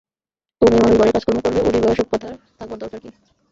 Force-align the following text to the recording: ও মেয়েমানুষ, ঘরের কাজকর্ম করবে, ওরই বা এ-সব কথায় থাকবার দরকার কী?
ও 0.61 0.65
মেয়েমানুষ, 0.65 0.97
ঘরের 0.99 1.13
কাজকর্ম 1.13 1.39
করবে, 1.41 1.59
ওরই 1.61 1.81
বা 1.81 1.89
এ-সব 1.91 2.07
কথায় 2.11 2.35
থাকবার 2.57 2.79
দরকার 2.79 2.99
কী? 2.99 3.09